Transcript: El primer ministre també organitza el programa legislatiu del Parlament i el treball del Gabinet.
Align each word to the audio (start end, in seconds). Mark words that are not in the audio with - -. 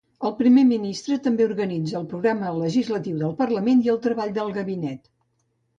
El 0.27 0.31
primer 0.37 0.61
ministre 0.69 1.17
també 1.27 1.45
organitza 1.49 1.97
el 2.01 2.09
programa 2.15 2.55
legislatiu 2.63 3.21
del 3.23 3.37
Parlament 3.45 3.87
i 3.89 3.95
el 3.97 4.05
treball 4.09 4.37
del 4.41 4.53
Gabinet. 4.59 5.11